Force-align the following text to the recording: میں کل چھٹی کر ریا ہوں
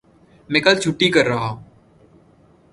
میں 0.49 0.61
کل 0.65 0.75
چھٹی 0.83 1.07
کر 1.13 1.25
ریا 1.29 1.47
ہوں 1.49 1.57